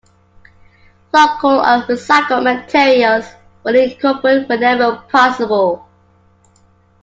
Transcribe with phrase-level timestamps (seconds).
[1.13, 3.27] Local and recycled materials
[3.63, 5.87] were incorporated whenever possible.